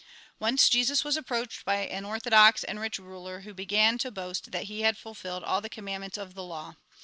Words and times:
Once 0.39 0.67
Jesus 0.67 1.03
was 1.03 1.15
approached 1.15 1.63
by 1.63 1.85
an 1.85 2.05
orthodox 2.05 2.63
and 2.63 2.79
rich 2.79 2.97
ruler, 2.97 3.41
who 3.41 3.53
began 3.53 3.99
to 3.99 4.09
boast 4.09 4.51
that 4.51 4.63
he 4.63 4.81
had 4.81 4.97
fulfilled 4.97 5.43
all 5.43 5.61
the 5.61 5.69
commandments 5.69 6.17
of 6.17 6.33
the 6.33 6.41
law. 6.43 6.73